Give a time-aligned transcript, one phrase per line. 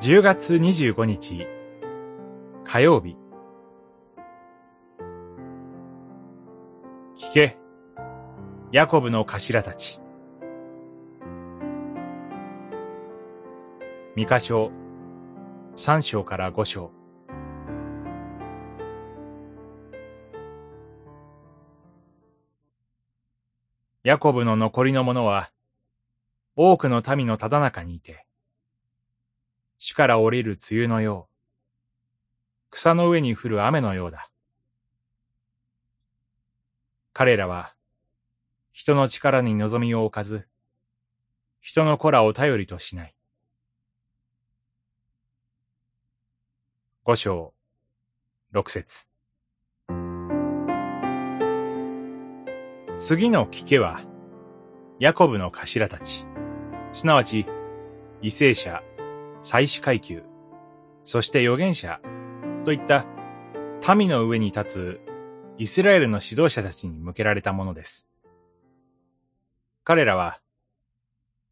[0.00, 1.46] 10月25日。
[2.64, 3.18] 火曜日。
[7.14, 7.58] 聞け。
[8.72, 10.00] ヤコブの頭たち。
[14.16, 14.72] 三箇所。
[15.76, 16.92] 三章から五章。
[24.02, 25.50] ヤコブの残りの者は
[26.56, 28.24] 多くの民のただ中にいて
[29.82, 31.26] 主から降りる梅雨のよ
[32.68, 34.30] う、草の上に降る雨のようだ。
[37.14, 37.74] 彼らは、
[38.72, 40.46] 人の力に望みを置かず、
[41.62, 43.14] 人の子らを頼りとしない。
[47.04, 47.54] 五章、
[48.50, 49.08] 六節。
[52.98, 54.02] 次の聞けは、
[54.98, 56.26] ヤコブの頭たち、
[56.92, 57.46] すなわち、
[58.20, 58.82] 為政者、
[59.42, 60.22] 祭司階級、
[61.04, 62.00] そして預言者
[62.64, 63.06] といった
[63.96, 65.00] 民の上に立つ
[65.58, 68.06] イスラエルの指導者たちに向けられたものです。
[69.84, 70.40] 彼らは、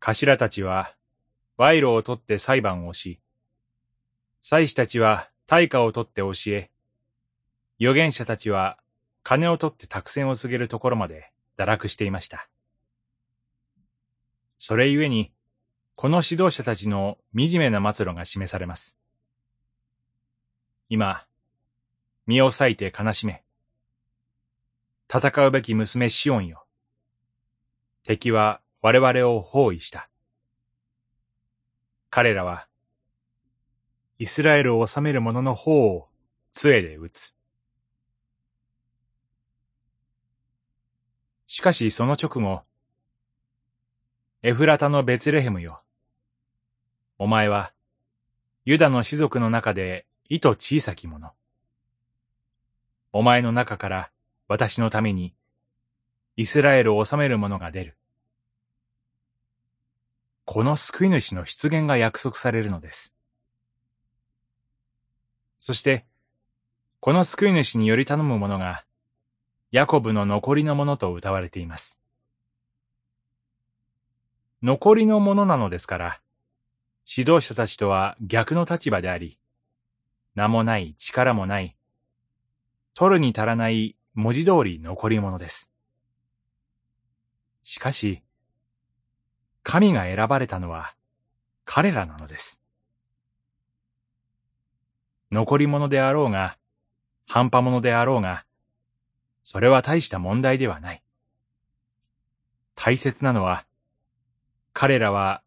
[0.00, 0.94] 頭たちは
[1.56, 3.20] 賄賂を取って裁判をし、
[4.40, 6.70] 祭司たちは対価を取って教え、
[7.80, 8.78] 預言者たちは
[9.22, 12.48] 金を取って託戦を告げるところまで堕落していました。
[14.58, 15.32] それゆえに、
[16.00, 18.96] この指導者たちの惨めな末路が示されます。
[20.88, 21.26] 今、
[22.24, 23.42] 身を裂いて悲しめ。
[25.12, 26.66] 戦うべき娘シオンよ。
[28.04, 30.08] 敵は我々を包囲した。
[32.10, 32.68] 彼らは、
[34.20, 36.06] イスラエルを治める者の方を
[36.52, 37.36] 杖で撃つ。
[41.48, 42.62] しかしその直後、
[44.44, 45.82] エフラタのベツレヘムよ。
[47.20, 47.72] お前は、
[48.64, 51.32] ユダの士族の中で、意図小さき者。
[53.12, 54.10] お前の中から
[54.46, 55.34] 私のために、
[56.36, 57.96] イスラエルを治める者が出る。
[60.44, 63.16] この救い主の出現が約束されるのです。
[65.58, 66.06] そして、
[67.00, 68.84] この救い主により頼む者が、
[69.72, 71.98] ヤコブの残りの者と歌われています。
[74.62, 76.20] 残りの者なのですから、
[77.10, 79.38] 指導者たちとは逆の立場であり、
[80.34, 81.74] 名もない力もない、
[82.92, 85.72] 取るに足らない文字通り残り物です。
[87.62, 88.22] しかし、
[89.62, 90.94] 神が選ばれたのは
[91.64, 92.60] 彼らなのです。
[95.30, 96.58] 残り物であろうが、
[97.26, 98.44] 半端者であろうが、
[99.42, 101.02] それは大した問題ではない。
[102.74, 103.66] 大切なのは、
[104.74, 105.42] 彼らは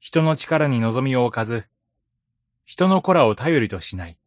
[0.00, 1.66] 人の力に望みを置かず、
[2.64, 4.18] 人の子らを頼りとしない。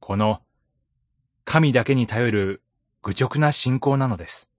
[0.00, 0.42] この、
[1.44, 2.62] 神だけに頼る
[3.02, 4.50] 愚直な信仰なのです。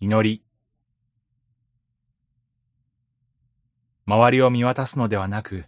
[0.00, 0.44] 祈り。
[4.06, 5.66] 周りを見渡すのではなく、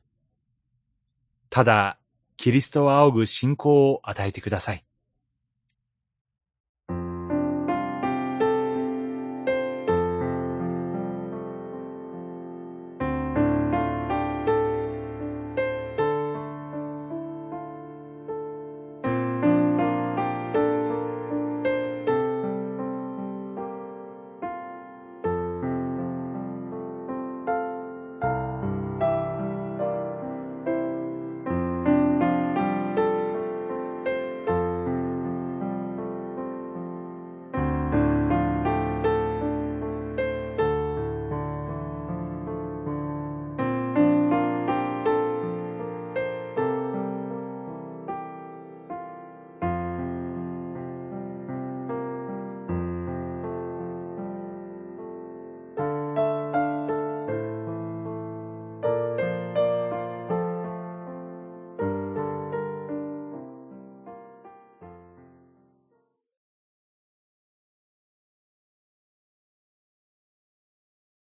[1.50, 1.98] ただ、
[2.36, 4.84] キリストを仰ぐ信仰を与えてください。